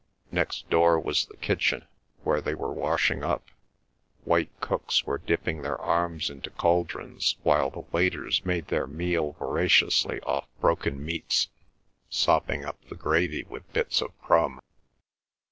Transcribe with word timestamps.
Next 0.31 0.67
door 0.67 0.99
was 0.99 1.27
the 1.27 1.37
kitchen, 1.37 1.85
where 2.23 2.41
they 2.41 2.55
were 2.55 2.73
washing 2.73 3.23
up; 3.23 3.45
white 4.23 4.49
cooks 4.59 5.03
were 5.03 5.19
dipping 5.19 5.61
their 5.61 5.79
arms 5.79 6.31
into 6.31 6.49
cauldrons, 6.49 7.35
while 7.43 7.69
the 7.69 7.81
waiters 7.91 8.43
made 8.43 8.69
their 8.69 8.87
meal 8.87 9.33
voraciously 9.33 10.19
off 10.21 10.47
broken 10.59 11.05
meats, 11.05 11.49
sopping 12.09 12.65
up 12.65 12.83
the 12.89 12.95
gravy 12.95 13.43
with 13.43 13.71
bits 13.73 14.01
of 14.01 14.19
crumb. 14.23 14.59